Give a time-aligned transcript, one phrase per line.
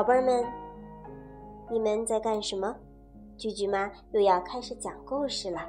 [0.00, 0.42] 宝贝儿们，
[1.68, 2.74] 你们在干什么？
[3.36, 5.60] 句句妈又要开始讲故事了。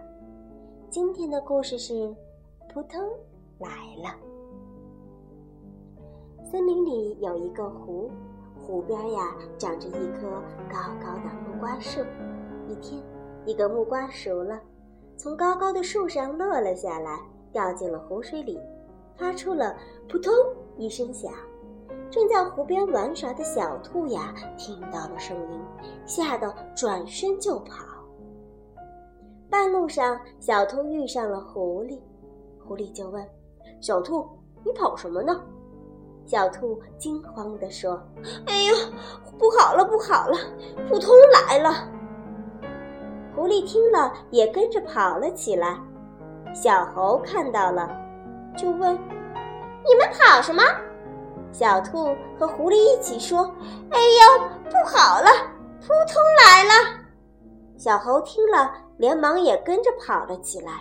[0.89, 1.93] 今天的故事是
[2.69, 2.97] 《扑通
[3.59, 3.67] 来
[4.01, 4.15] 了》。
[6.49, 8.09] 森林里有一个湖，
[8.57, 11.99] 湖边呀长着一棵高高的木瓜树。
[12.69, 13.03] 一天，
[13.45, 14.61] 一个木瓜熟了，
[15.17, 17.19] 从高高的树上落了下来，
[17.51, 18.57] 掉进了湖水里，
[19.17, 19.75] 发出了
[20.07, 20.31] “扑通”
[20.79, 21.33] 一声响。
[22.11, 25.59] 正在湖边玩耍的小兔呀，听到了声音，
[26.05, 27.85] 吓得转身就跑。
[29.49, 31.97] 半路上，小兔遇上了狐狸，
[32.63, 33.25] 狐狸就问
[33.79, 34.27] ：“小兔，
[34.65, 35.41] 你跑什么呢？”
[36.27, 38.01] 小兔惊慌地说
[38.45, 38.75] ：“哎呦，
[39.39, 40.37] 不好了，不好了，
[40.89, 41.15] 扑通
[41.47, 41.89] 来了！”
[43.33, 45.79] 狐狸听了，也跟着跑了起来。
[46.53, 47.89] 小猴看到了，
[48.57, 48.93] 就问
[49.87, 50.61] ：“你们跑什么？”
[51.51, 53.43] 小兔和狐狸一起说
[53.91, 55.27] ：“哎呦，不好了，
[55.81, 56.71] 扑通来了！”
[57.77, 60.71] 小猴听了，连忙也跟着跑了起来。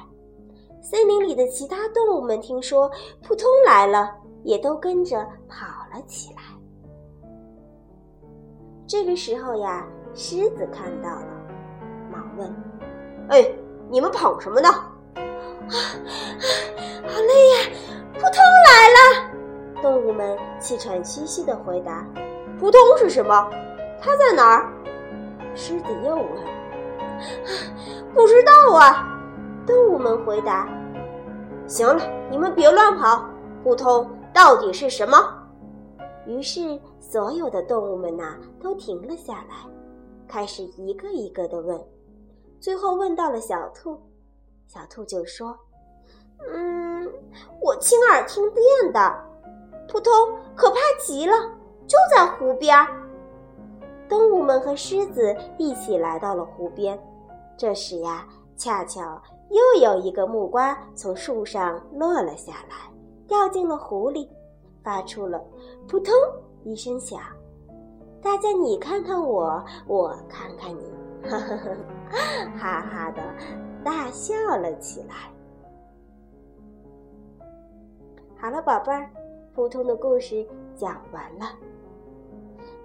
[0.82, 2.90] 森林里的其他动物们听说
[3.22, 6.42] 扑通来了，也都跟着跑了起来。
[8.86, 11.27] 这个时候呀，狮子看到了，
[12.10, 12.55] 忙问
[13.28, 13.50] ：“哎，
[13.90, 14.68] 你们跑什么呢
[15.18, 15.74] ？”“啊，
[16.69, 16.69] 啊
[20.20, 22.06] 们气喘吁吁地回答
[22.60, 23.50] ：“扑通是什么？
[24.02, 24.70] 它在哪儿？”
[25.56, 26.27] 狮子又问
[28.12, 29.06] ：“不知道啊。”
[29.66, 30.68] 动物们回答
[31.66, 33.24] ：“行了，你们别乱跑。
[33.64, 35.16] 扑通到底是什么？”
[36.27, 39.56] 于是，所有的动物们呐都停了下来，
[40.28, 41.80] 开始一个一个的问。
[42.60, 43.98] 最后问到了小兔，
[44.66, 45.58] 小兔就说
[46.52, 47.10] ：“嗯，
[47.62, 49.00] 我亲耳听见的。”
[49.91, 50.12] 扑通，
[50.55, 51.34] 可怕极了！
[51.86, 52.86] 就在湖边。
[54.08, 56.98] 动物们和狮子一起来到了湖边。
[57.56, 59.20] 这时呀，恰巧
[59.51, 62.92] 又有一个木瓜从树上落了下来，
[63.27, 64.30] 掉进了湖里，
[64.83, 65.42] 发出了
[65.89, 66.14] “扑通”
[66.62, 67.20] 一声响。
[68.22, 71.70] 大家你看看我，我看看你，哈哈哈，
[72.57, 73.22] 哈哈的
[73.84, 75.14] 大笑了起来。
[78.39, 79.11] 好了，宝贝儿。
[79.55, 80.46] 扑通的故事
[80.77, 81.46] 讲完了，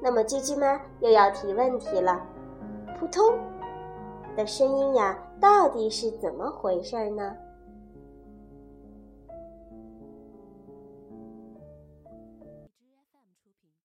[0.02, 2.22] 那么鸡鸡妈又要提问题了：
[3.00, 3.38] 扑通
[4.36, 7.36] 的声音呀，到底是怎么回事呢？